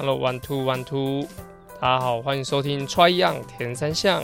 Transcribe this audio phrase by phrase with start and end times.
[0.00, 1.28] Hello one two one two，
[1.78, 4.22] 大家好，欢迎收听 Try Young 铁人三项。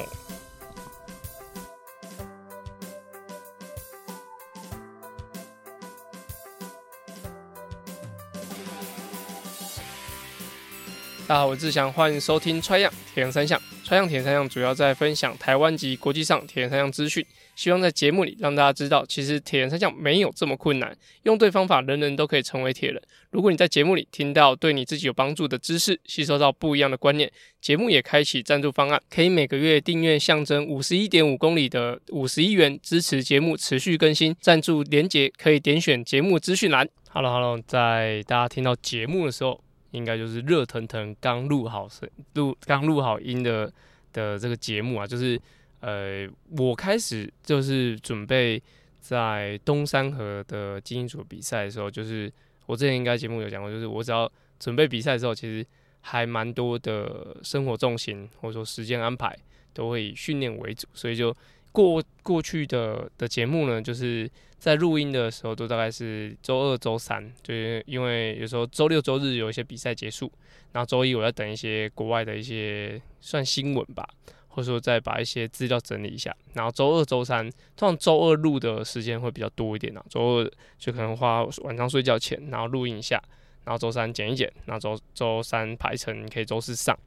[11.28, 13.60] 大家好，我是志祥，欢迎收听 Try Young 铁人三项。
[13.86, 17.24] 川阳铁人三项主要在分享台湾及国际上铁人三项资讯。
[17.54, 20.92] 希望在节目里让大家知道，其实铁人三项没有这么困难，
[21.22, 23.00] 用对方法，人人都可以成为铁人。
[23.30, 34.34] 如果你在节目里听到对你自己有帮助的知识，吸收到不一样的观念，节目也开启赞助方案，可以每个月订阅象征五十一点五公里的五十一元，支持节目持续更新。
[34.40, 36.88] 赞助连结可以点选节目资讯栏。
[37.10, 39.62] Hello Hello，在大家听到节目的时候，
[39.96, 43.72] 应该就是热腾腾刚录好声录刚录好音的
[44.12, 45.40] 的这个节目啊，就是。
[45.80, 48.60] 呃，我开始就是准备
[48.98, 52.32] 在东山河的精英组比赛的时候，就是
[52.64, 55.64] 我之前应该节目有讲过，就是我只要准备比赛的时候，其实
[56.00, 59.36] 还蛮多的生活重心或者说时间安排
[59.74, 61.36] 都会以训练为主，所以就
[61.70, 64.28] 过过去的的节目呢，就是
[64.58, 70.30] 在录音的时候都大概是周二、周三，就是因为有时候周六、周日有一些比赛结束，
[70.72, 74.08] 然后周一我要等一些国外的一些算新闻吧。
[74.48, 77.46] 或者说再把一些资料整理一下，然后周二、周三，
[77.76, 80.02] 通常周二录的时间会比较多一点啊。
[80.08, 83.22] 周二就可能花晚上睡觉前，然后录音一下，
[83.66, 86.98] 然后周三剪一剪，然后周周三排成可以周四上。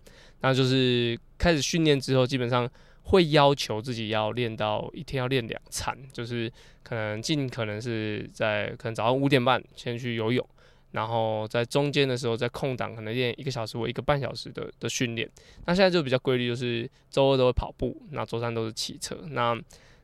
[0.41, 2.69] 那就是开始训练之后，基本上
[3.09, 6.51] 会要求自己要练到一天要练两餐，就是
[6.83, 10.47] 可能尽可能是在可能早上五点半先去游泳。
[10.91, 15.29] 然后在中间的时候，在空档可能练一个小时或一个半小时的的训练。
[15.67, 19.15] 那现在就比较规律，就是周二都会跑步，那周三都是骑车。
[19.29, 19.55] 那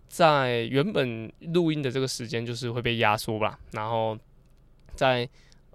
[0.07, 3.59] 在原本录音的这个时间就是会被压缩吧。
[3.71, 4.15] 然后
[4.93, 5.27] 在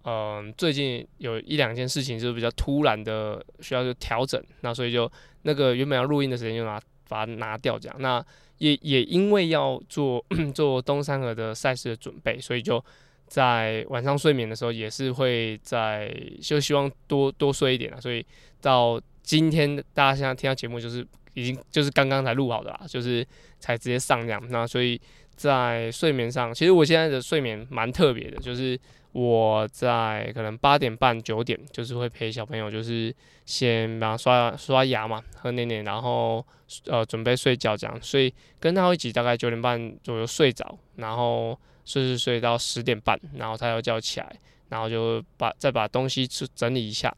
[0.04, 5.10] 嗯、呃、最近有一两件事情就是比较突然的需要就调整，那所以就
[5.42, 6.80] 那个原本要录音的时间就拿
[7.10, 7.96] 把它拿掉这样。
[7.98, 8.24] 那
[8.56, 12.82] 也也因为要做 做东山河的赛事的准备，所以就。
[13.30, 16.12] 在晚上睡眠的时候，也是会在
[16.42, 18.26] 就希望多多睡一点啊，所以
[18.60, 23.24] 到今天大家现在听到节目，就是已经就是刚刚才录好的啦，就是
[23.60, 24.42] 才直接上这样。
[24.48, 25.00] 那所以
[25.36, 28.76] 在睡眠上，其实我现在的睡眠蛮特别的，就是
[29.12, 36.44] 我在可能八点半九点，就是会陪小朋友，就是先把他刷刷牙嘛，喝奶奶，然后
[36.86, 41.58] 呃准备睡觉这样，所以跟他一起大概九点半左右睡着，然后。
[41.82, 44.36] 睡睡睡到十点半，然后他要叫起来，
[44.68, 47.12] 然后就把再把东西整理一下，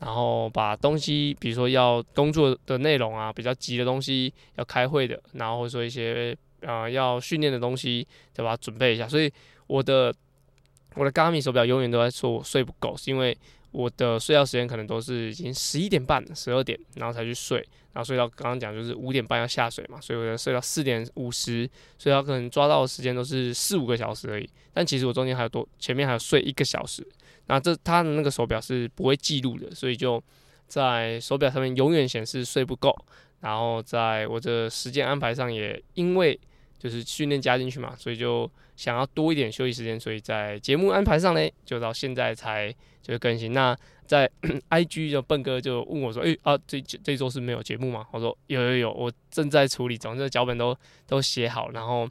[0.00, 9.06] 然后把东西，比如说要工作的内容啊，比较急的东西，要开会的，然后或者说一些啊、呃、要训练的东西，再把它准备一下。
[9.06, 9.30] 所以
[9.68, 10.12] 我的
[10.96, 13.36] 我的 Garmin 手表永远都在说我睡不够，是因为。
[13.72, 17.58] 我的睡觉时间可能都是已经十一点半、十二点，然后才去睡，
[17.92, 21.68] 然后睡到刚刚讲就是五点半要下水嘛，所以我要睡到四点五十，
[21.98, 24.48] 所以他可能抓到的时间都是四五个小时而已。
[24.72, 27.06] 但其实我中间还有多，前面还有睡一个小时。
[27.48, 30.22] 那这他的那个手表是不会记录的，所以就
[30.66, 32.96] 在手表上面永远显示睡不够。
[33.40, 36.40] 然后在我的时间安排上也因为
[36.78, 42.74] 就是训练加进去嘛，所以就想要多一点休息时间，所以在节目安排上呢，就到现在才。
[43.06, 43.52] 就更新。
[43.52, 43.72] 那
[44.04, 44.28] 在
[44.70, 50.76] IG 就笨哥就问我说：“诶、啊，这这周是没有节目吗？”我说：“有有有，我正在处理中，这脚本都
[51.06, 51.70] 都写好。
[51.70, 52.08] 然后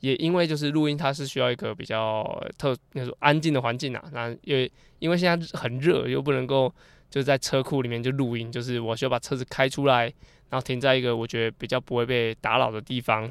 [0.00, 2.24] 也因为就是录音，它是需要一个比较
[2.56, 4.02] 特那种安静的环境啊。
[4.10, 6.74] 那因为因为现在很热，又不能够
[7.10, 10.04] 就在车库里面就录音，就是我需要把车子开出来，
[10.48, 13.30] 然后停在一个我觉得比较不会被打扰的地方，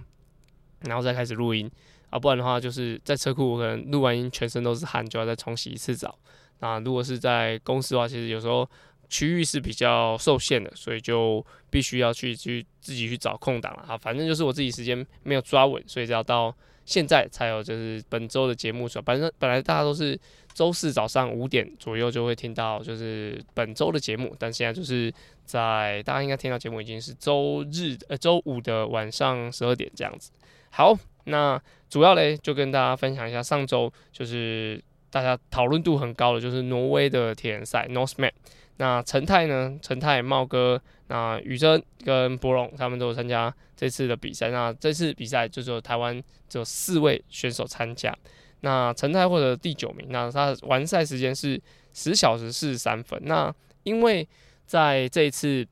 [0.81, 1.69] 然后再开始录音
[2.09, 2.19] 啊。
[2.19, 6.17] 不然的话，就是在车库，我可能录完音全身都是汗，就要再重洗一次澡。”
[6.59, 8.67] 那如果是在公司的话，其实有时候
[9.09, 13.97] 区域是比较受限的，所以就必须要去去自己去找空档了啊。
[13.97, 16.51] 反正就是我自己时间没有抓稳，所以要到
[16.83, 19.03] 现在才有就是本周的节目出来。
[19.05, 20.19] 反正本来大家都是
[20.52, 25.13] 周四早上五点左右就会听到就是本周的节目，但现在就是
[25.46, 30.31] 在大家应该听到节目已经是周日呃周五的晚上十二点这样子。
[30.78, 31.59] 好，那
[31.90, 34.79] 主要嘞就跟大家分享一下上周就是。
[35.09, 38.29] 大家讨论度很高的就是挪威的铁人赛 Norseman。
[38.76, 39.76] 那陈泰呢？
[39.82, 44.50] 陈泰、茂哥、那宇珍跟博龙他们都有参加这次的比赛。
[44.50, 48.16] 那这次比赛就只有台湾只有四位选手参加。
[48.59, 50.08] 那陈泰获得第九名。
[50.09, 51.59] 那他完赛时间是
[51.94, 53.20] 十小时四十三分。
[53.24, 53.52] 那
[53.84, 54.28] 因为
[54.66, 55.66] 在这一次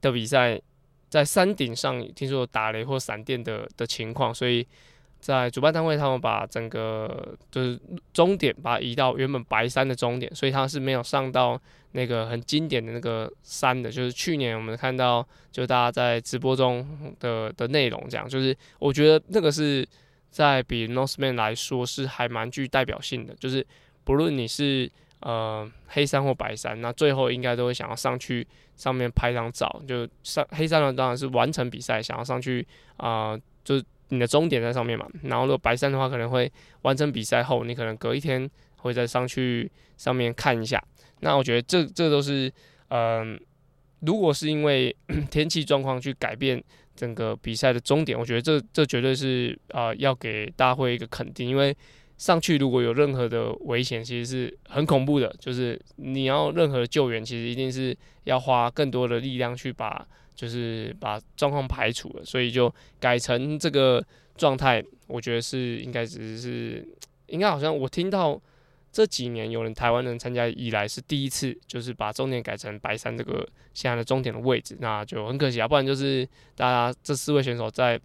[0.00, 0.58] 的比赛，
[1.10, 4.66] 在山顶上听说有打雷或闪电的的情况，所以。
[5.22, 7.78] 在主办单位他们把整个就是
[8.10, 11.60] 终点把它移到原本白山的终点，所以它是没有上到
[11.92, 13.90] 那个很经典的那个山的。
[13.90, 15.22] 就是去年我们看到，
[15.52, 19.86] 就大家在直播中的的内容，这样就是我觉得那个是
[20.30, 23.66] 在比 Norseman 来说是还蛮具代表性的，就是
[24.04, 24.90] 不论你是
[25.20, 28.46] 呃黑山或白山，那最后应该都会想要上去
[28.76, 29.82] 上面拍张照。
[29.86, 33.84] 就上黑山的当然是完成比赛，想要上去啊、就是。
[34.12, 36.50] 你的终点在上面嘛，然后如果白山的话，可能会
[36.82, 40.82] 完成比赛后，你可能隔一天会再上去上面看一下。
[41.20, 42.52] 那我觉得这这都是，
[42.88, 43.40] 嗯、
[44.00, 44.92] 如果是因为
[45.30, 46.60] 天气状况去改变
[46.96, 51.72] 整个比赛的终点，我觉得这这绝对是啊、要给大会一个肯定，因为
[52.20, 60.06] 上去如果有任何的危险，其实是很恐怖的，就是你要任何救援，其实一定是要花更多的力量去把。
[60.32, 64.02] 就是把状况排除了，所以就改成这个
[64.38, 64.82] 状态。
[65.06, 66.82] 我觉得是应该只是
[67.26, 68.40] 应该好像我听到
[68.90, 75.68] 这几年有人台湾人参加以来是第一次，就是把终点改成白山这个现在的终点的位置，那就很可惜啊。
[75.68, 76.26] 不然就是
[76.56, 78.00] 大家这四位选手在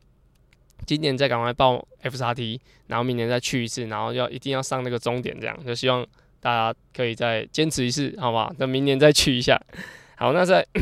[0.85, 6.05] 今年再赶快报 FXT，然后明年再去一次，然后要一定要上那个终点，这样就希望
[6.39, 8.53] 大家可以再坚持一次，好吧？
[8.57, 9.59] 那明年再去一下。
[10.15, 10.65] 好，那在。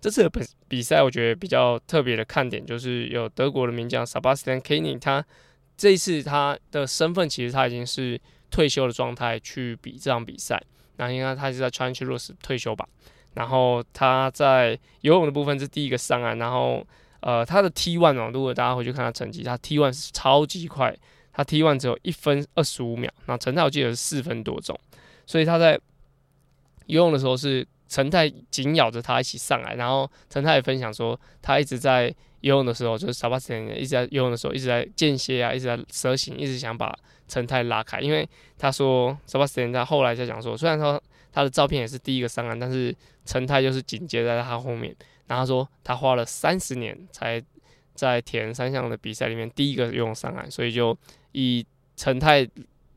[0.00, 5.24] 这次的比比赛，我觉得比较特别的看点就是有德国的名将 Sebastian k e n i n g 他
[5.76, 8.16] 这一次他的身份其实他已经是
[8.48, 10.62] 退休的状态去比这场比赛。
[10.98, 12.88] 那应该他是在 Challenge Roth 退休吧？
[13.34, 16.86] 然后他在游泳的部分是第一个上岸，然后
[17.20, 20.96] 呃他的 T1 哦，如果大家回去看他成绩，他 T1 是超级快，
[21.32, 24.78] 他 T1 只有一分二十五秒，那陈太我记得是四分多钟，
[25.26, 25.78] 所以他在
[26.86, 27.66] 游泳的时候是。
[27.90, 36.94] 陈太紧咬着他一起上来，然后陈太也分享说，他一直在游泳的时候，就是沙巴斯坦一直在游泳的时候，一直在间歇啊，一直在蛇行，一直想把
[37.28, 37.98] 陈太拉开。
[38.02, 38.28] 因为
[38.58, 42.94] 他说沙巴斯坦他后来在讲说，虽然说他的照片也是第一个上岸，但是
[43.24, 44.94] 陈太就是紧接在他后面。
[45.28, 47.40] 然后他说他花了三十年才
[47.94, 50.98] 在铁人三项的比赛里面第一个游泳上岸，所以就
[51.32, 51.64] 以
[51.94, 52.48] 陈太。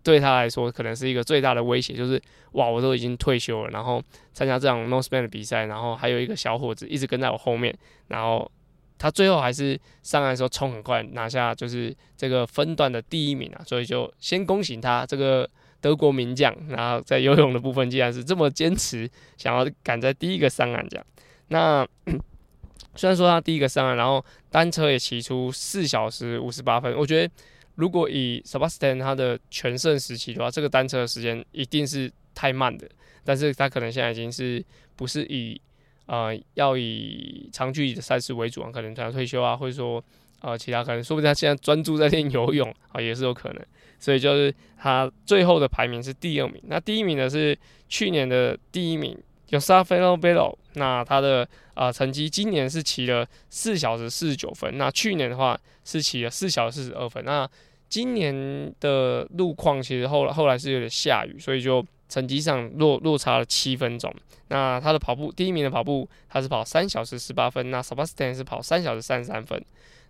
[0.03, 2.19] 对他来说，可能是一个最大的威胁，就是
[2.53, 4.01] 哇，我都已经退休了，然后
[4.33, 7.71] 参加这样 Norseman 的比赛，然后还有一个小伙子一直跟在我后面，
[8.07, 8.51] 然后
[8.97, 15.47] 他最后还是上岸的时候冲很快，拿下就是这个分段的第一名啊，所以就先恭喜他这个
[15.79, 19.07] 德国名将，然后在游泳的部分竟然是这么坚持，
[19.37, 21.05] 想要赶在第一个上岸这样。
[21.51, 21.87] 那
[22.95, 27.33] 虽然说他第一个上岸，然后单车也骑出四小时五十八分，我觉得。
[27.75, 32.87] 如果以 Sebastian 他的全盛时期的话，这个单车的时间一定是太慢的。
[33.23, 34.63] 但是他可能现在已经是
[34.97, 35.59] 不是以
[36.05, 38.69] 呃要以长距离的赛事为主啊？
[38.69, 40.03] 可能他要退休啊，或者说
[40.41, 43.65] 呃其他可能，说不定他现在专注在练游泳啊，也是有可能。
[43.97, 46.61] 所以就是他最后的排名是第二名。
[46.67, 47.57] 那第一名呢是
[47.87, 49.17] 去年的第一名。
[49.47, 49.85] 有 Jossaf
[50.19, 57.23] Belo，那他的啊、成绩今年是骑了四小时四十九分，那去年的话是骑了四小时四十二分。
[57.25, 57.49] 那
[57.89, 64.13] 今年的路况其实后来后来是有点下雨，所以就成绩上落落差了七分钟。
[64.47, 69.63] 那他的跑步第一名的跑步他是跑三小时十八分，那 Sebastian 是跑三小时三十三分。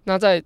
[0.04, 0.44] 那在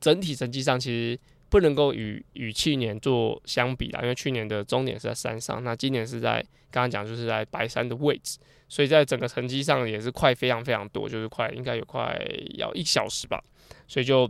[0.00, 1.18] 整体成绩上其实。
[1.48, 8.38] 不能够与与去年做相比啦，因为去年的终点是在山上，那今年是在刚刚讲就是在白山的位置，
[8.68, 12.20] 所以在整个成绩上也是快非常非常多，就是快应该有快
[12.54, 13.42] 要一小时吧，
[13.86, 14.28] 所以就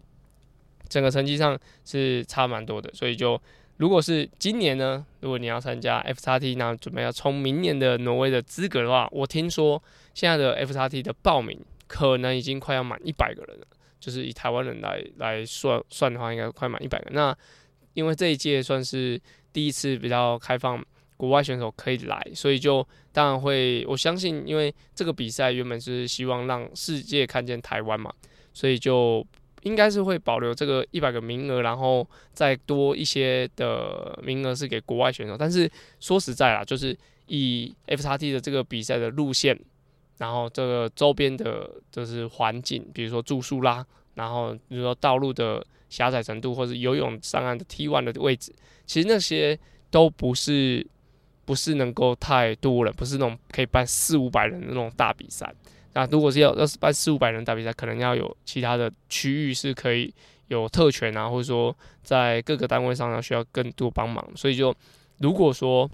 [0.88, 3.40] 整个成绩上是差蛮多的，所以就
[3.78, 9.82] 如果是今年呢，如果你要参加 FXT，那准备要冲明年的挪威的资格的话，我听说
[10.14, 13.66] 现在的 FXT 的报名可能已经快要满一百个人了。
[14.06, 17.10] 就是以台湾人来来算算的话，应该快满一百个。
[17.10, 17.36] 那
[17.94, 19.20] 因为这一届算是
[19.52, 20.80] 第一次比较开放
[21.16, 28.14] 国外选手可以来，所以就当然会我相信，因为这个比赛原本是希望让世界看见台湾嘛，
[28.52, 29.26] 所以就
[29.62, 35.36] 应该是会保留这个一百个名额，然后再多一些的名额是给国外选手。
[35.36, 36.96] 但是说实在啦，就是
[37.26, 39.58] 以 FXT 的这个比赛的路线。
[40.18, 48.50] 然后这个周边的，就是环境，比如说住宿啦，然后比如说道路的狭窄程度，或者游泳上岸的 T1 的位置，
[48.86, 49.58] 其实那些
[49.90, 50.86] 都不是
[51.44, 55.54] 不是能够太多人，不是那种可以办四五百人的那种大比赛。
[55.92, 60.12] 那如果是要要是办四五百人大比赛，可能要有其他的区域是可以
[60.48, 64.26] 有特权啊，或者说在各个单位上要需要更多帮忙。
[64.34, 64.74] 所以就
[65.18, 65.86] 如果说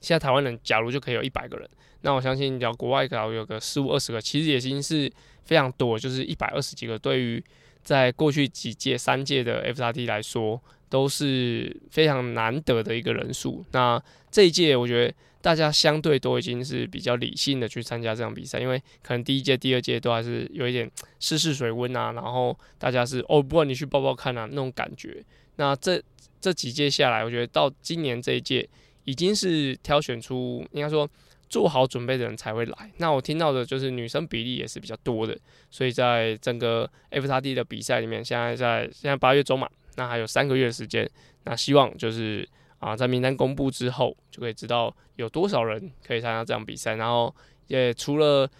[0.00, 1.66] 现在台湾人假如就可以有一百个人。
[2.02, 5.10] 那我相信，只要国外搞有个十五二十个，其实也已经是
[5.44, 6.98] 非常多，就是一百二十几个。
[6.98, 7.42] 对于
[7.82, 13.64] 在过去几届三届的 FSRT 来说，都是非常难得的一个人数。
[13.72, 25.24] 那这一届，我觉得大家相对都已经是比较理性的去参加这场比赛，因为可能第一届、第二届都还是有一点 试试水温啊，然后大家是哦，不然你去报报看啊那种感觉。
[25.56, 26.02] 那这
[26.40, 28.68] 这几届下来，我觉得到今年这一届，
[29.04, 31.08] 已经是挑选出应该说
[31.52, 32.90] 做好准备的人才会来。
[32.96, 35.38] 那我听到的就是女生比例也是比较多的，
[35.70, 41.06] 所以在整个 FSRT 的比赛里面，现在在现在八月中嘛，那还有三个月的时间，
[41.44, 46.94] 那希望就是啊，在名单公布之后，就可以知道有多少人可以参加这场比赛。
[46.94, 47.34] 然后
[47.66, 48.50] 也除了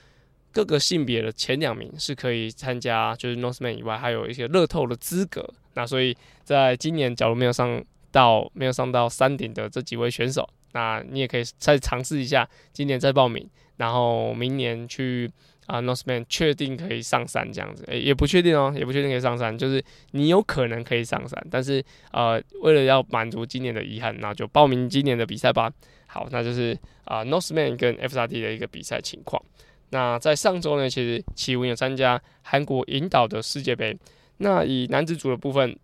[0.52, 5.42] 各个性别的前两名是可以参加，就是 Northman 以外，还有一些乐透的资格。
[5.72, 15.30] 那所以在今年，假如没有上到没有上到山顶的这几位选手，那你也可以再尝试一下，今年再报名，然后明年去
[15.66, 25.72] 啊、，Northman 确定可以上山这样子，诶、也不确定哦，也不确定可以上山，就是你有可能可以上山，但是呃，为了要满足今年的遗憾，那就报名今年的比赛吧。
[26.06, 29.42] 好，那就是啊、，Northman 跟 FSRT 的一个比赛情况。
[29.90, 33.96] 那在上周呢，其实奇文有参加韩国引导的世界杯。
[34.38, 35.74] 那以男子组的部分，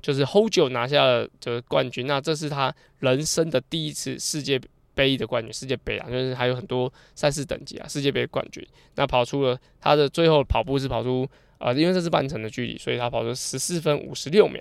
[0.00, 2.06] 就是 Hojo 拿下了这个冠军。
[2.06, 4.60] 那这是他人生的第一次世界
[4.94, 8.66] 杯的冠军，世界杯啊，就是还有很多赛事等级啊，世界杯冠军。
[8.96, 11.28] 那跑出了他的最后跑步是跑出
[11.58, 14.60] 啊、呃，因为这是半程的距离，所以他跑出十四分五十六秒。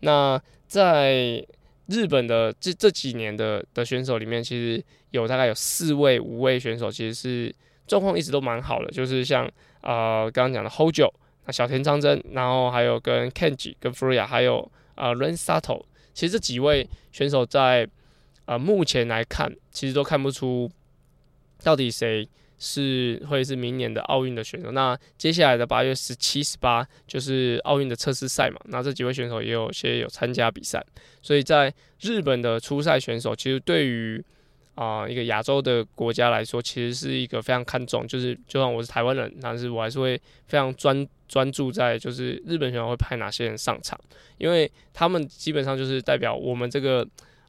[0.00, 1.44] 那在
[1.86, 7.54] 日本的这这几年的的选手里面，其实有大概有四位五位选手，其实是
[7.86, 9.50] 状况一直都蛮好的，就是像
[9.82, 11.10] 呃刚刚讲的 Hojo。
[11.50, 17.88] 小田昌真，然后还有跟 Kenji、跟 Furuya，还有啊 Ren Sato，其实这几位选手在
[18.44, 20.70] 啊目前来看，其实都看不出
[21.62, 22.28] 到底谁
[22.58, 24.72] 是会是明年的奥运的选手。
[24.72, 30.84] 那接下来的八月十七、十八就是奥运的测试赛嘛，那这几位选手也有些有参加比赛，
[31.22, 34.22] 所以在日本的初赛选手，其实对于
[34.78, 40.16] 啊、一个亚洲的国家来说，其实是一个非常看重，就是就算我是台湾人，但是我还是会
[40.46, 43.98] 非常专专注在就是日本选手会派哪些人上场，
[44.36, 47.04] 因为他们基本上就是代表我们这个，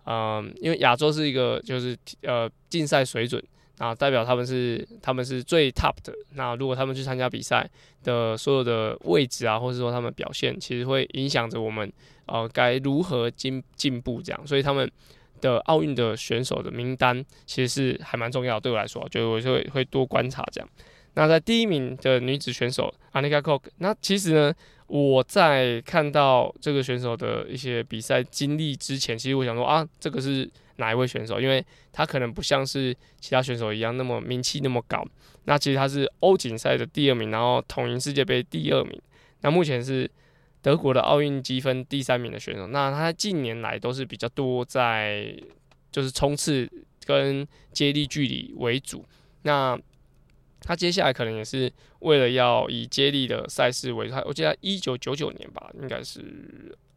[0.07, 3.39] 嗯、因为亚洲是一个就是呃竞赛水准，
[3.77, 7.69] 那代表他们是他们是最 top 的，那如果他们去参加比赛
[8.03, 11.93] 的所有的位置啊，或者说他们表现，其实会影响着我们
[12.25, 14.91] 呃该如何进进步这样，所以他们。
[15.41, 20.69] 的奥运的选手的名单其实是还蛮重要，对我来说，就我就会会多观察这样。
[21.15, 24.53] 那在第一名的女子选手 Anika Kok，那其实呢，
[24.87, 31.41] 我在看到这个选手的一些比赛经历之前，其实我想说啊，这个是哪一位选手？
[31.41, 35.05] 因为她可能不像是其他选手一样那么名气那么高。
[35.45, 39.01] 那其实她是欧锦赛的第二名，然后统一世界杯第二名。
[39.41, 40.09] 那目前是。
[40.61, 45.33] 德国的奥运积分第三名的选手，那他近年来都是比较多在
[45.89, 46.69] 就是冲刺
[47.05, 49.05] 跟接力距离为主。
[49.43, 49.79] 那
[50.61, 54.15] 他接下来可能也是为了要以接力的赛事为主。
[54.25, 56.21] 我记得一九九九年吧，应该是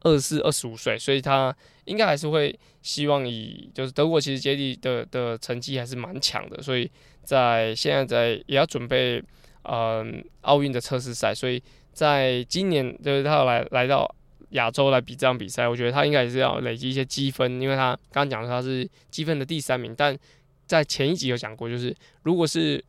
[0.00, 6.90] 二十四、二十五岁，所以他应该还是会希望以就是德国其实接力的的成绩还是蛮强的，所以
[7.22, 9.22] 在现在在也要准备
[9.62, 11.62] 嗯奥运的测试赛，所以。
[11.92, 14.12] 在今年，就是他要来来到
[14.50, 20.16] 亚洲来比这场比赛，我觉得他应该也是要累积一些积分，因为他刚刚讲说他是积分的第三名，但
[20.66, 22.82] 在前一集有讲过，就是如果是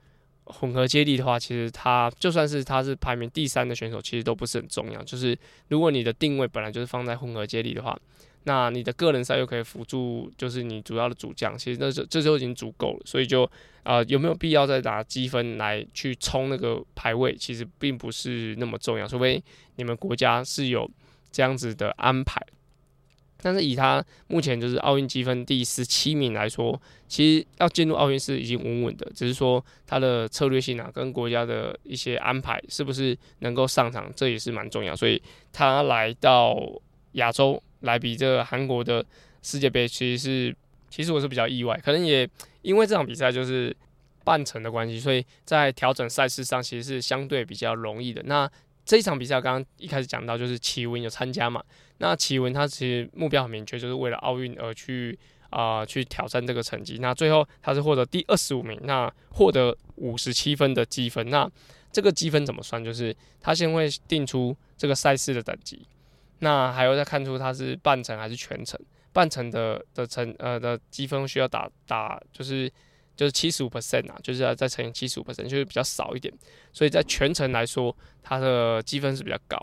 [0.46, 7.98] 混合接力的话，其实他就算是他是排名第三的选手，其实都不是很重要，就是如果你的定位本来就是放在混合接力的话。
[8.46, 13.00] 那你的个人赛又可以辅助，就是你主要的主将，其实那就这就已经足够了。
[13.06, 13.44] 所以就
[13.84, 19.08] 啊、呃，有没有必要再拿积分来去冲那个排位，其实并不是那么重要。
[19.08, 19.42] 除非
[19.78, 20.90] 你们国家是有
[21.32, 22.46] 这样子的安排。
[23.42, 34.94] 但是以他目前就是奥运积分第十七名来说，其实要进入奥运是已经稳稳的，只是说他的策略性啊，跟国家的一些安排是不是能够上场，这也是蛮重要。
[34.94, 35.22] 所以
[35.54, 36.58] 他来到
[37.14, 37.64] 亚洲。
[37.84, 39.06] 来比这个韩国的
[39.42, 40.56] 世界杯，其实是
[40.90, 42.30] 其实我是比较意外，可能也
[42.62, 43.74] 因为这场比赛就是
[44.26, 48.22] 半程的关系，所以在调整赛事上其实是相对比较容易的。
[48.24, 48.50] 那
[48.86, 51.64] 这一场比赛刚刚一开始讲到，就是奇文有参加嘛，
[52.00, 55.18] 那奇文他其实目标很明确，就是为了奥运而去
[55.50, 56.98] 啊、去挑战这个成绩。
[57.00, 61.30] 那最后他是获得第二十五名，那获得五十七分的积分。
[61.30, 61.50] 那
[61.92, 62.84] 这个积分怎么算？
[62.84, 65.86] 就是他先会定出这个赛事的等级。
[66.44, 68.78] 那还要再看出他是半程还是全程，
[69.14, 72.70] 半程的的成呃的积分需要打打就是
[73.16, 76.34] 就是七十五 percent 啊，就是要再乘以七十五 percent，就是比较少一点。
[76.74, 79.58] 所以在全程来说，它的积分是比较高。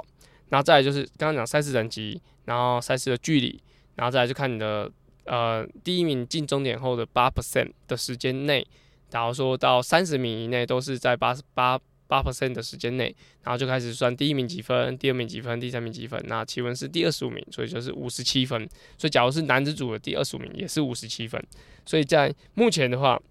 [0.48, 3.62] 然后再来就是刚刚讲赛事等级，然后赛事的距离，
[3.96, 4.90] 然后再来就看你的
[5.26, 8.66] 呃第一名进终点后的八 percent 的时间内，
[9.10, 11.78] 假如说到三十米以内都是在八十八
[12.10, 13.14] 八 percent 的时间内，
[13.44, 16.20] 然后就开始算第一名几分，第二名几分，第三名几分。
[16.26, 18.68] 那奇文是第二十五名，所以就是五十七分。
[18.98, 21.40] 所以假如是男子组的第二十五名，也是五十七分。
[21.86, 23.22] 所以在目前的话，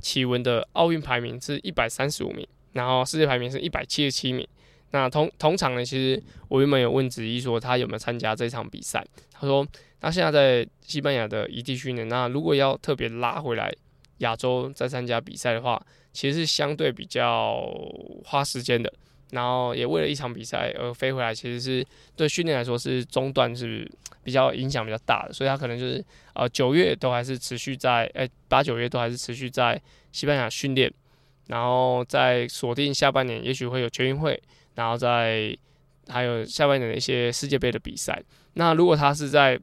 [0.00, 4.46] 奇文的奥运排名是一百三十五名，然后世界排名是一百七十七名。
[4.92, 9.66] 那同同场呢，其实我原本有问子怡说他有没有参加这场比赛，他说
[10.00, 12.08] 他现在在西班牙的一地训练。
[12.08, 13.72] 那如果要特别拉回来
[14.20, 15.80] 亚洲再参加比赛的话，
[16.12, 17.62] 其实是相对比较
[18.24, 18.90] 花时间的。
[19.32, 21.86] 然后也为了一场比赛而飞回来，其实是
[22.16, 23.88] 对训练来说是中断是
[24.24, 25.32] 比较影响比较大的。
[25.32, 30.92] 所以他可能就是呃九月都还是持续在诶八九月都还是持续在西班牙训练，
[31.46, 34.42] 然后再锁定下半年也许会有全运会。
[34.74, 35.56] 然后在
[36.08, 38.20] 还有下半年的一些世界杯的比赛。
[38.54, 39.60] 那如果他是在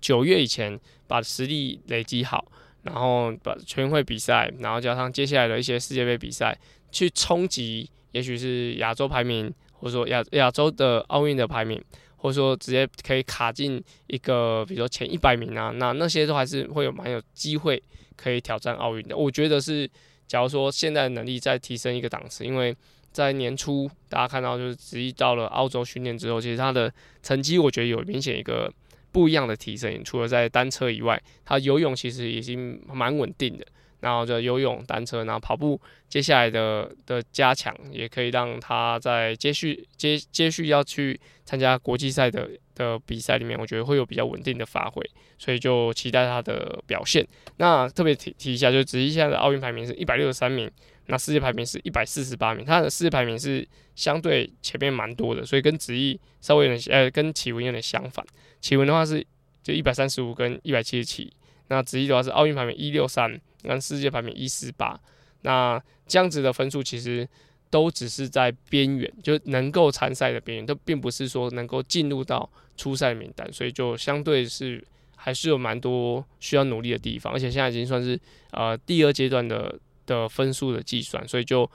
[0.00, 2.44] 九月以前把实力累积好，
[2.86, 6.56] 然后把全运会比赛，然后加上接下来的一些世界杯比赛，
[6.90, 11.78] 去冲击，也许是亚洲排名，或者说亚亚洲的奥运的排名，
[12.16, 17.82] 或者说直接可以卡进一个，比如说前一百名啊，那那些都还是会有蛮有机会
[18.16, 19.16] 可以挑战奥运的。
[19.16, 19.86] 我觉得是，
[20.26, 22.74] 假如说现在能力再提升一个档次，因为。
[23.12, 28.70] 在年初，大家看到就是子怡到了澳洲训练之后，其实他的成绩我觉得有明显一个
[29.16, 30.04] 不一样的提升。
[30.04, 33.66] 除了在单车以外，他游泳其实已经蛮稳定的。
[34.00, 45.02] 然后就游泳、单车，然后跑步，接下来的的加强也可以让他在接续接接续要去参加国际赛的的比赛里面，我觉得会有比较稳定的发挥。
[45.38, 47.26] 所以就期待他的表现。
[47.56, 50.70] 那特别提提一下，就是子怡现在的奥运排名是一百六十三名。
[51.08, 58.26] 那世界排名是一百四十八名，他的世界排名是相对前面蛮多的，所以跟子怡稍微有点呃，跟启文有点相反。
[58.60, 59.24] 启文的话是
[59.62, 61.32] 就一百三十五跟一百七十七，
[61.68, 64.98] 那子怡的话是奥运排名一六三，跟世界排名一四八。
[65.42, 67.28] 那这样子的分数其实
[67.70, 78.18] 都只是在边缘，就能够参赛的边缘，都并不是说能够进入到初赛名单，所以就相对是还是有蛮多需要努力的地方，而且现在已经算是
[78.50, 79.78] 呃第二阶段的。
[80.06, 81.68] 的分数的计算，所以就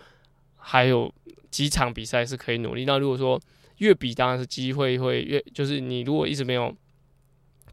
[0.56, 1.14] 还有
[1.52, 2.86] 几场比赛是可以努力。
[2.86, 3.40] 那如果说
[3.78, 6.74] 越比，当然是机会会越，就是你如果一直没有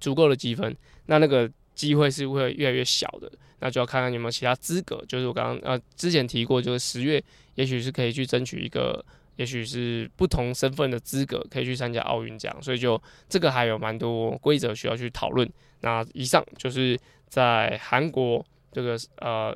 [0.00, 3.30] 足够的积分，那那个机会是会越来越小的。
[3.60, 5.04] 那就要看看你有没有其他资格。
[5.06, 7.22] 就是我刚刚呃之前提过，就是十月
[7.56, 9.04] 也许是可以去争取一个，
[9.36, 12.62] 也许是不同身份的资格，可以去参加奥运这样。
[12.62, 15.48] 所以就这个还有蛮多规则需要去讨论。
[15.82, 19.54] 那以上就是在韩国这个呃。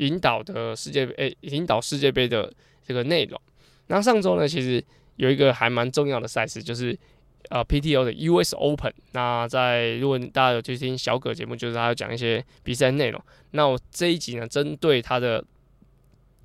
[0.00, 2.52] 引导的世界杯，诶引导世界杯的
[2.84, 3.40] 这个内容。
[3.88, 4.82] 那上周呢，其实
[5.16, 6.98] 有一个还蛮重要的赛事，就是
[7.50, 8.92] 呃 PTO 的 US Open。
[9.12, 13.22] 那在如果大家有去听小葛节目，就是他要讲一些比赛内容。
[13.50, 15.44] 那我这一集呢，针对他的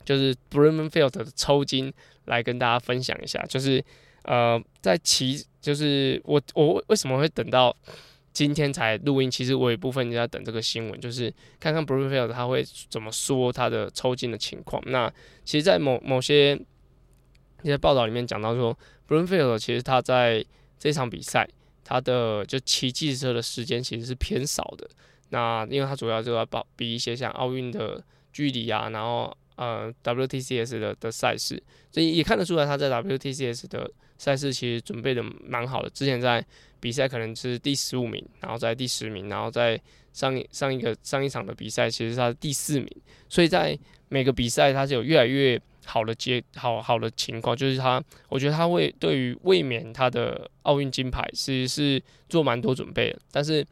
[0.03, 1.93] 就是 b r u m e n f i e l d 的抽筋
[2.25, 3.83] 来跟大家分享一下，就是
[4.23, 7.75] 呃在骑，就是我我为什么会等到。
[8.35, 14.83] 今天才录音，其实我有一部分人在等这个新闻，就是看看 b r u n f i e l d 他会怎么说他的抽筋的情况。
[14.87, 15.09] 那
[15.45, 16.53] 其实，在某某些
[17.63, 18.73] 一些报道里面讲到说
[19.07, 20.43] b r u n f i e l d 其实他在
[20.77, 21.47] 这场比赛，
[21.85, 24.85] 他的就骑机车的时间其实是偏少的。
[25.29, 35.89] 那因为他主要就要比比一些像奥运的距离啊，然后呃 WTCS 的的赛事，所以也看得出来他在 WTCS 的赛事其实准备的蛮好的。
[35.89, 36.45] 之前在
[36.85, 39.81] 比赛可能是第十五名，然后在第十名，然后在
[40.13, 42.87] 上一上一个上一场的比赛，其实他是第四名，
[43.27, 43.75] 所以在
[44.07, 53.19] 每个比赛他是有越来越好的接好好的情况，就是他，我觉得他会对于卫冕他的奥运金牌其实是做蛮多准备的。
[53.31, 53.65] 但是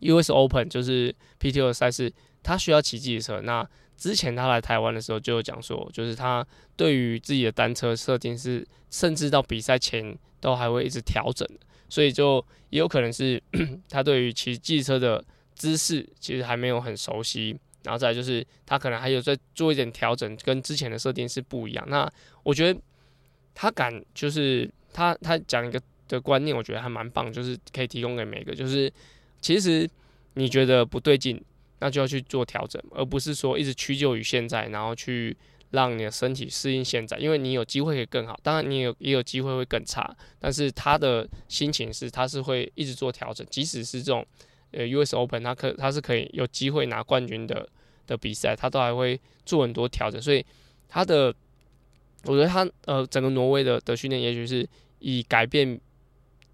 [0.00, 2.10] US Open 就是 PTO 赛事，
[2.42, 3.42] 他需要骑自行车。
[3.42, 3.68] 那
[3.98, 11.46] 之前他来台湾的时候就有讲说，就是他对于自己的单车设定是，甚至到比赛前都还会一直调整。
[11.88, 13.42] 所以就也有可能是
[13.88, 15.24] 他对于骑机车的
[15.54, 21.84] 姿势其实还没有很熟悉，然后再就是他可能还有在做一点调整，跟之前的设定是不一样。
[21.88, 22.10] 那
[22.42, 22.80] 我觉得
[23.54, 28.92] 他敢就是他他讲一个的观念，我觉得还蛮棒，就是可以提供给每个，就是
[29.40, 29.88] 其实
[30.34, 31.42] 你觉得不对劲，
[31.80, 35.36] 那就要去做调整，而不是说一直屈就于现在，然后去。
[35.70, 40.16] 让你的身体适应现在，因为你有机会可以更好，当然你有也有机会会更差。
[40.38, 44.26] 但是他的心情是，他是会一直做调整，即使是这种
[44.70, 47.68] 呃 US Open，他可他是可以有机会拿冠军的
[48.06, 50.20] 的比赛，他都还会做很多调整。
[50.20, 50.44] 所以
[50.88, 51.34] 他的
[52.24, 54.66] 我觉得他呃整个挪威的的训练，也许是
[55.00, 55.78] 以改变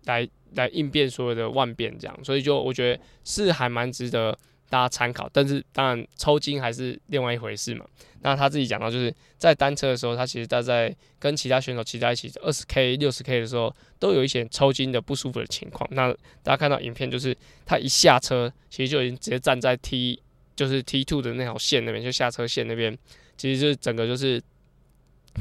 [0.05, 4.37] 来来应变所有的万变这样，所以就我觉得是还蛮值得
[4.75, 5.31] 大家参考。
[5.33, 7.87] 但是当然抽筋还是另外一回事嘛。
[8.23, 15.89] 那他自己讲到，就是在单车的时候，他其实他在跟其他选手骑在一起，二十 K、六十 K 的时候，都有一些抽筋的不舒服的情况。
[15.93, 20.21] 那大家看到影片，就是他一下车，其实就已经直接站在 T，
[20.57, 22.99] 就是 T two 的那条线那边，就下车线那边，
[23.37, 24.43] 其实就是整个就是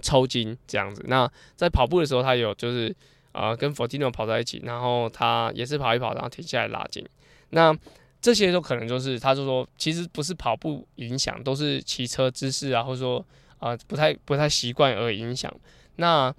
[0.03, 1.03] 抽筋这样子。
[1.07, 2.95] 那在跑步的时候，他有就是
[3.31, 7.03] 啊、跟 Fortino 跑在一起，然后他也是跑一跑，然后停下来拉筋。
[7.49, 7.75] 那
[8.23, 13.23] 这些都可能就是，他就说，其实不是跑步影响，都是骑车姿势啊，或者说
[13.59, 15.53] 啊、不太不太习惯而影响。
[15.97, 16.33] 那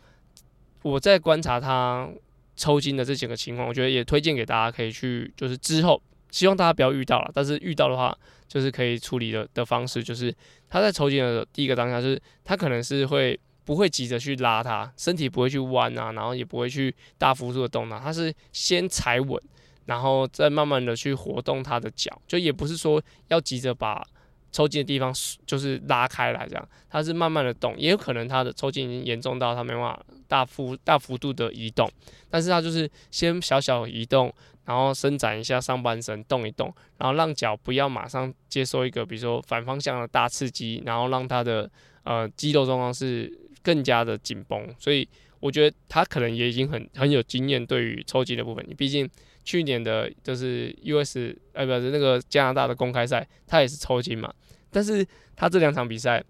[0.81, 2.09] 我在观察他
[2.57, 8.17] 抽筋的这几个情况，我觉得也推荐给大家可以去，就是之后希望大家不要遇到了，但是遇到的话，
[8.49, 10.35] 就是可以处理的的方式，就是
[10.71, 19.39] 他在抽筋的第一个当下，就是他可能是会不会急着去拉他，身体不会去弯啊，然后也不会去大幅度的动它，他是先踩稳。
[19.87, 24.07] 然后再慢慢的去活动他的脚，就也不是说要急着把
[24.51, 25.13] 抽筋的地方
[25.45, 31.91] 就是拉开来这样，他是慢慢的动，也有可能他的抽筋已经严重到他没办法大幅大幅度的移动，
[32.31, 34.33] 但是他就是先小小移动，
[34.65, 41.69] 然后伸展一下上半身动一动，然后让脚不要马上接受一个比如说反方向的大刺激，然后让他的
[42.05, 45.09] 呃肌肉状况是更加的紧绷，所以
[45.41, 49.11] 我觉得他可能也已经很很有经验对于抽筋的部分，你毕竟。
[49.45, 51.17] 去年的就是 US，
[51.53, 54.33] 呃，不是那个加拿大的公开赛，他也是抽筋嘛。
[54.71, 56.25] 但是他这两场比赛，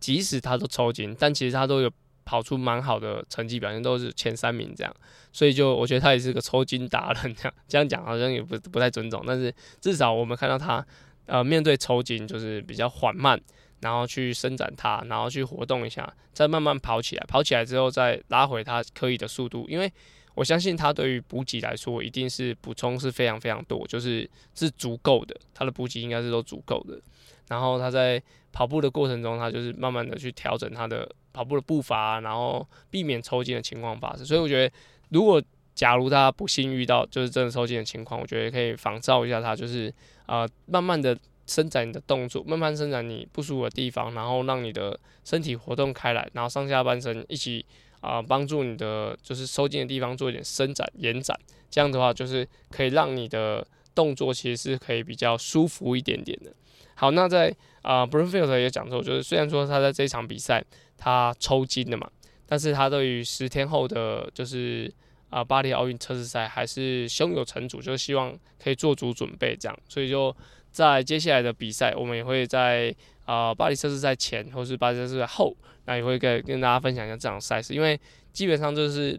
[0.00, 1.90] 即使他都抽筋，但其实他都有
[2.24, 4.94] 跑出蛮好的成绩表现，都是前三名这样。
[5.32, 7.54] 所以就我觉得他也是个抽筋达人这样。
[7.68, 10.84] 这样讲好像也不不太尊重，但是至少我们看到他，
[11.26, 13.40] 呃，面对抽筋就是比较缓慢，
[13.80, 19.90] 然后去伸展它，然后去活动一下，再慢慢跑起来，跑起来之后再拉回他可以的速度，因为。
[20.34, 25.36] 我相信他对于补给来说，一定是补充是非常非常多，就是是足够的。
[25.52, 27.00] 他的补给应该是都足够的。
[27.48, 34.24] 然后他在跑步的过程中，他就是慢慢的去调整他的跑步的步伐，然后避免抽筋的情况发生。
[34.24, 34.74] 所以我觉得，
[35.08, 35.42] 如果
[35.74, 39.92] 假如他不幸遇到就是真的抽筋的情况，我觉得可以仿照一下他，就是
[40.26, 47.66] 啊、慢慢的伸展你的动作，慢慢伸展你不舒服的地方，然后让你的身体活动开来，然后上下半身一起。
[48.00, 51.38] 啊，帮助你的就是抽筋的地方做一点伸展、延展，
[51.70, 56.52] 这样的话就是可以让你的动作其实是可以比较舒服一点点的。
[56.94, 60.64] 好，那在啊 Blumfield 也讲说，就是虽然说他在这场比赛
[60.96, 62.10] 他抽筋了嘛，
[62.46, 64.92] 但是他对于十天后的就是
[65.30, 69.78] 啊巴黎奥运测试赛还是胸有成竹，就是希望可以做足准备这样。
[69.88, 70.34] 所以就
[70.72, 72.94] 在接下来的比赛，我们也会在
[73.28, 75.56] 啊巴黎测试赛前或是巴黎测试赛后。
[75.84, 77.98] 那也会跟跟大家分享一下这场赛事，因为
[78.30, 79.18] 基本上就是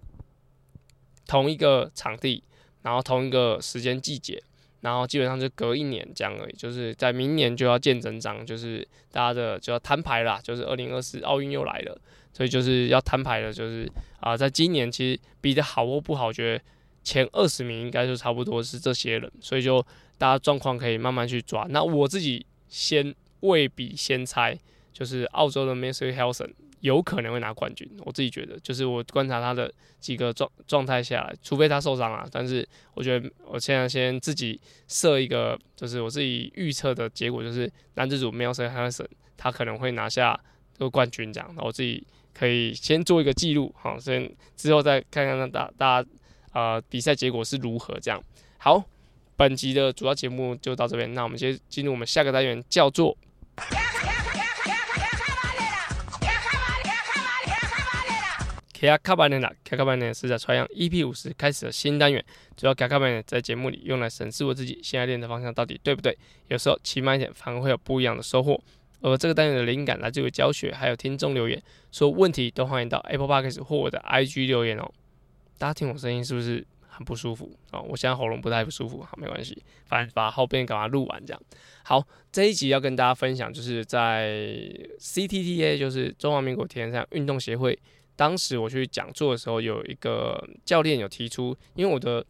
[1.25, 2.43] 同一个场地，
[2.83, 4.39] 然后同一个时间季节，
[4.81, 6.53] 然后基本上就隔一年这样而已。
[6.55, 11.99] 就是在明年就要见真章，就是大家的就要摊牌啦，就是二零二四奥运又来了，
[12.31, 13.51] 所以就是要摊牌了。
[13.51, 16.63] 就是啊，在今年其实比的好或不好，我觉得
[17.03, 19.83] 前二十名应该就差不多是这些人，所以就
[20.19, 21.65] 大家状况可以慢慢去抓。
[21.71, 24.57] 那我自己先未必先猜。
[24.91, 26.49] 就是澳洲的 Matthew Hayson
[26.81, 39.05] 有可能会拿冠军，我自己觉得，就是我观察他的几个状状态下来，除非他受伤了，但是我觉得我现在先自己设一个，就是我自己预测的结果，就是男子组 Matthew Hayson
[39.37, 40.37] 他可能会拿下
[40.73, 46.09] 这个冠军这样，那我自己可以先做一个记录，好，先之后再看看大大家
[46.51, 48.21] 呃比赛结果是如何这样。
[48.57, 48.83] 好，
[49.37, 53.15] 本集的主要节目就到这边，那我们先进入我们下个单元，叫做。
[58.81, 62.23] 卡卡班的啦，卡卡班的是在传扬 EP 五十开始的新单元，
[62.55, 66.17] 主要卡卡班的在节目里用来审视我自己现在练的方向到底对不对，
[66.47, 68.57] 有时候骑慢一点反而会有不一样的收获。
[69.01, 74.89] 而这个单元的灵感来自于教学，还有听众留言，说问题都欢迎到 Apple Podcast 或我的 IG 留言哦。
[75.57, 76.65] 大家听我声音是不是
[76.99, 77.81] 很不舒服哦？
[77.87, 81.41] 我现在喉咙不太不舒服，好，没关系，反正把后边赶快录完这样。
[81.83, 87.79] 好，这一集要跟大家分享，就是在 CTTA，就是中华民国铁人三项运动协会。
[88.17, 92.23] 当时我去讲座的时候，有一个教练有提出，因为我的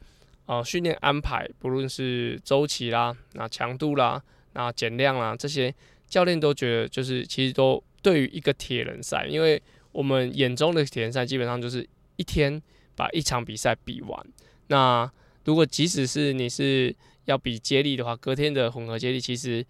[0.45, 4.21] 呃训练安排，不论是周期啦、那强度啦、
[4.53, 5.73] 那减量啦这些，
[6.08, 9.60] 教练都觉得就是其实都对于一个铁人赛，因为
[9.91, 12.62] 我们眼中的铁人赛基本上就是一天
[12.95, 14.27] 把一场比赛比完。
[14.69, 15.12] 那
[15.45, 19.63] 如果即使是你是要比接力的话，隔天的混合接力，其实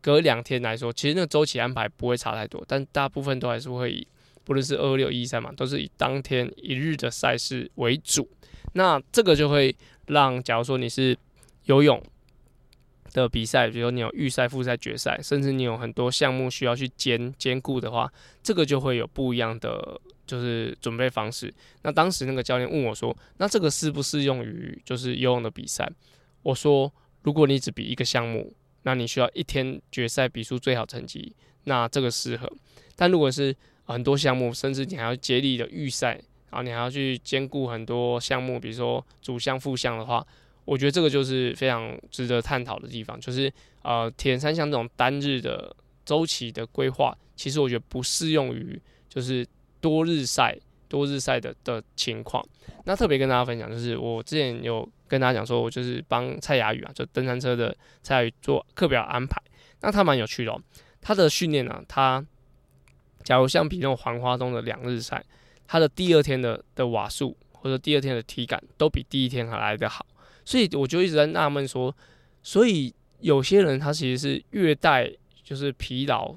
[0.00, 4.06] 隔两天来说，其实那个周期安排不会差太多，但大部分都还是会以。
[4.46, 8.28] 不论是二二六一三嘛，都是以当天一日的赛事为主。
[8.74, 9.74] 那这个就会
[10.08, 11.16] 让，假如说你是
[11.64, 12.02] 游泳
[13.14, 18.12] 的比赛，比如说你有预赛、复赛、决赛，甚至你有很多项目需要去兼兼顾的话，
[18.42, 21.52] 这个就会有不一样的就是准备方式。
[21.82, 25.90] 那当时那个教练问我说：“那这个适不适用于就是游泳的比赛？”
[26.42, 31.34] 我说：“如果你只比一个项目，那你需要一天决赛比出最好成绩，
[31.64, 32.50] 那这个适合。
[32.96, 36.12] 但如果是很多项目，甚至你还要接力的预赛，
[36.50, 40.26] 然后你还要去兼顾很多项目，比如说主项、副项的话。”
[40.66, 49.46] 我觉得这个就是非常值得探讨的地方，就是呃，铁人三项这种单日的周期的规划，其实我觉得不适用于就是
[49.84, 52.42] 多日赛、多日赛的的情况。
[52.86, 59.38] 那特别跟大家分享，就是我之前有跟大家讲说，我就是帮蔡雅宇啊，就登山车的蔡雅宇做课表安排。
[59.82, 60.58] 那他蛮有趣的哦，
[61.02, 62.24] 他的训练呢，他
[63.22, 65.22] 假如像比那种环花东的两日赛，
[65.66, 70.06] 他的第二天的的瓦数或者第二天的体感都比第一天还来得好。
[70.46, 71.94] 所以我就一直在纳闷说，
[72.42, 75.10] 所以有些人他其实是越带
[75.42, 76.34] 就是疲劳，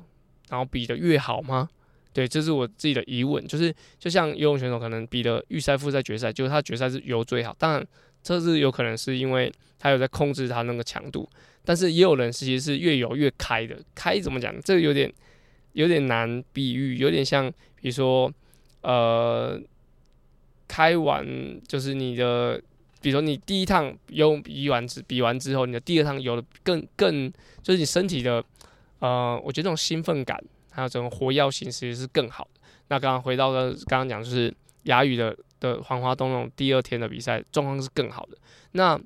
[0.49, 1.69] 然后比的越好吗？
[2.17, 3.45] 对，这是我自己的疑问。
[3.47, 7.55] 就是就像游泳选手可能比的预赛、复赛、决赛，就是他决赛是游最好。
[7.59, 7.87] 当然，
[8.23, 11.29] 这是有可能是因为他有在控制他那个强度，
[11.63, 13.77] 但是也有人其实是越游越开的。
[13.93, 14.51] 开怎么讲？
[14.63, 15.13] 这个有点
[15.73, 17.47] 有点难比喻，有点像
[17.79, 18.33] 比如说
[18.81, 19.61] 呃，
[20.67, 21.23] 开完
[21.67, 22.59] 就是你的。
[22.99, 28.43] 比如说你第一趟游泳比完之比完之后，你的第二趟游的更更就是你身体的
[28.97, 30.43] 呃，我觉得这种兴奋感
[30.77, 32.61] 还有这种活跃性其实是更好的。
[32.89, 38.37] 那刚刚回到了刚刚讲就是哑语的的黄花东那种第二天的比赛状况是更好的。
[38.73, 38.99] 那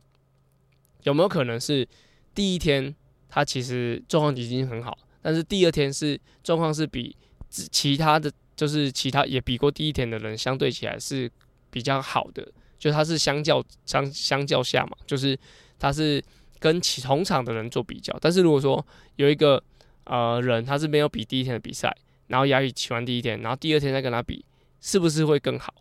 [1.03, 1.87] 有没有可能是
[2.35, 2.93] 第一天
[3.29, 7.15] 他其实状况已经很好，但是第二天是状况是比
[7.49, 11.31] 其他的就是其他也比过第一天的人相对起来是
[11.69, 12.45] 比较好的？
[12.77, 15.39] 就他是相较相相较下嘛，就是
[15.79, 16.21] 他是
[16.59, 19.63] 跟其同场的人做比较，但是如果说有一个
[20.05, 21.95] 呃人他是没有比第一天的比赛，
[22.27, 24.45] 然后亚宇骑完第一天，然后第二天再跟他比，
[24.79, 25.73] 是不是会更好？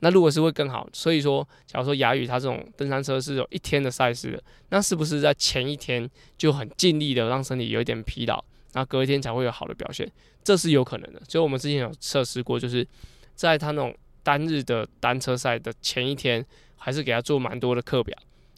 [0.00, 10.10] 那如果是会更好，所以说假如说雅宇他这种登山车是有一天的赛事的，那是不是在前一天就很尽力的让身体有一点疲劳，然后隔一天才会有好的表现？
[10.44, 11.20] 这是有可能的。
[11.28, 12.86] 所以我们之前有测试过，就是
[13.34, 13.94] 在他那种。
[14.20, 16.44] 单日的单车赛的前一天，
[16.76, 18.14] 还是给他做蛮多的课表，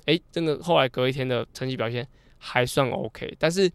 [0.07, 2.05] 诶、欸，这个后来隔一天的成绩表现
[2.39, 3.71] 还算 OK，但是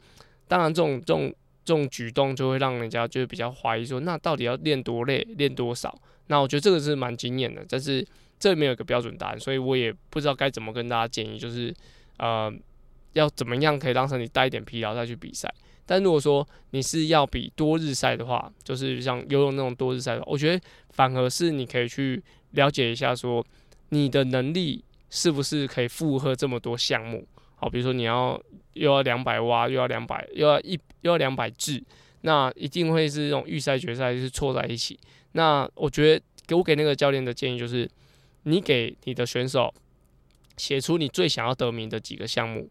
[0.48, 5.98] 当然这种这种这种举动就会让人家就比较怀疑说，那到底要练多累，练多少？
[6.28, 8.06] 那我觉得这个是蛮惊艳的，但是
[8.40, 11.74] 这没有个标准答案，所以我也不知道该怎么跟大家建议，就是
[12.18, 12.54] 呃，
[13.14, 15.52] 要怎么样可以让身体带一点疲劳再去比赛。
[15.88, 23.46] 但如果说你是要比多日赛的话，就是像游泳那种多日赛的话，我觉得反而是你可以去了解一下，说
[23.90, 27.28] 你的能力是不是可以负荷这么多项目。
[27.56, 28.42] 好，比如说你要
[28.76, 31.84] 又要两百蛙，又要两百，又要一又要两百字，
[32.22, 34.98] 那一定会是这种预赛、决赛是错在一起。
[35.34, 37.90] 那我觉得给我给那个教练的建议就是，
[38.44, 39.74] 你给你的选手
[40.56, 42.70] 写出你最想要得名的几个项目，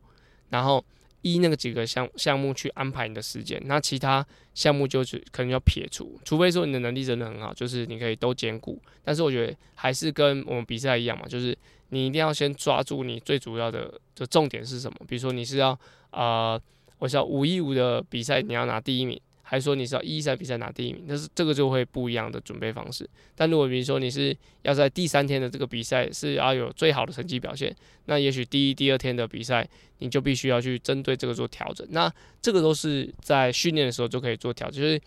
[0.49, 0.85] 然后。
[1.25, 8.79] 一那个几个项项目去安排你的时间，那其他项目就是可能要撇除，除非说你的能力真的很好，就是你可以都兼顾。
[9.03, 11.57] 但是我觉得还是跟我们比赛一样嘛，就是
[11.89, 14.99] 你一定要先抓住你最主要的的重点是什么。
[15.09, 15.71] 比如说你是要
[16.11, 16.63] 啊、呃，
[16.99, 19.19] 我想五一五的比赛你要拿第一名。
[19.55, 23.09] 还说你是要一赛比赛拿第一名，但是这个就会不一样的准备方式。
[23.37, 27.73] 但如果比如说你是要在第三天的这个比赛是要有最好的成绩表现，
[28.07, 29.65] 那也许第一、第二天的比赛
[29.99, 31.87] 你就必须要去针对这个做调整。
[31.91, 32.13] 那
[32.43, 35.01] 这个都是在训练的时候就可以做调整，就是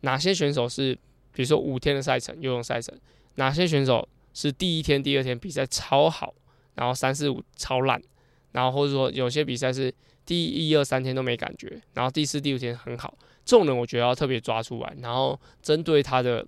[0.00, 0.92] 哪些选手是
[1.32, 2.92] 比如说五天的赛程游泳赛程，
[3.36, 6.34] 哪些选手是第一天、第二天比赛超好，
[6.74, 8.02] 然后三四五超烂，
[8.50, 9.94] 然后或者说有些比赛是
[10.26, 13.16] 第一二三天都没感觉，然后第四、第五天很好。
[13.44, 16.46] 这种人我觉得要特别抓出来，然后针对他的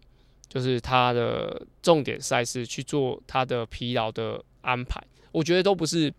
[0.48, 5.02] 就是他的重点赛事去做他的疲劳的安排。
[5.32, 6.12] 我觉得都不是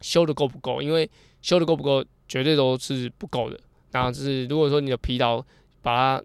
[0.00, 1.10] 修的够不够，因为
[1.42, 3.58] 修的够不够绝对都是不够的。
[3.90, 5.44] 然后就是如果说你的疲劳
[5.82, 6.24] 把它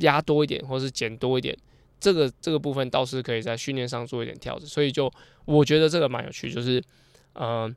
[0.00, 1.56] 压多一点，或是减多一点，
[2.00, 4.66] 这个这个部分倒是可以在训练上做一点调整。
[4.66, 5.08] 所以就
[5.44, 6.82] 我觉得这个蛮有趣，就是
[7.34, 7.76] 嗯、呃，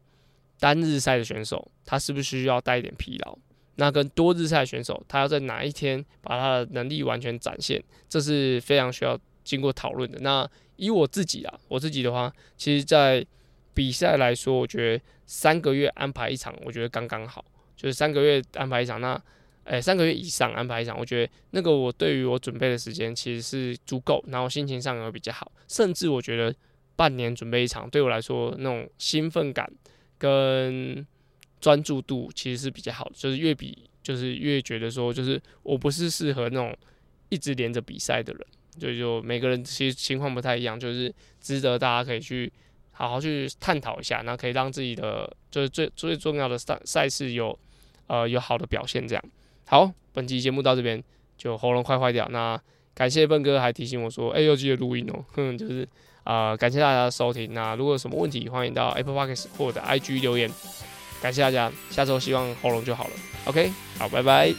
[0.60, 3.38] 单日赛的选手他是不是需要带一点疲劳？
[3.78, 10.20] 那跟多日赛选手，他要在哪一天把他的能力完全展现，这是非常需要经过讨论的。
[10.22, 13.26] 那以我自己啊，我自己的话，其实，在
[13.74, 17.44] 比赛来说，我觉得三个月安排一场，我觉得刚刚好，
[17.76, 19.00] 就是三个月安排一场。
[19.00, 19.20] 那
[19.66, 26.56] 诶三个月以上安排一场，我觉得那个我对于我准备的时间其实是足够，然后心情上也会比较好，甚至我觉得
[26.96, 29.70] 半年准备一场对我来说那种兴奋感
[30.18, 31.06] 跟
[31.68, 36.74] 专注度其实是比较好的，就是越比就是越觉得说就是我不是适合那种
[37.28, 38.48] 一直连着比赛的人，
[38.80, 42.50] 所以就每个人其实情况不太一样，就是值得大家可以去
[42.92, 47.60] 好好去探讨一下，那可以让自己的就是最最重要的赛赛事有
[48.08, 49.22] 呃有好的表现这样。
[49.66, 51.04] 好，本期节目到这边
[51.38, 52.26] 就喉咙快坏掉。
[52.32, 52.58] 那
[52.94, 55.26] 感谢笨哥还提醒我说，哎、欸，要记得录音哦。
[55.34, 55.86] 哼，就是
[56.24, 57.54] 啊、感谢大家的收听。
[57.54, 60.50] 那如果有什么问题，欢迎到 Apple Podcast 或者 IG 留言。
[61.22, 63.12] 感谢大家，下周希望喉咙就好了。
[63.46, 64.54] OK，好，拜拜。